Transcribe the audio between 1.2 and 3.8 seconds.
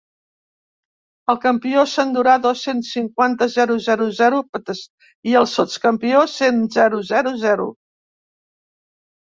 El campió s'endurà dos-cents cinquanta.zero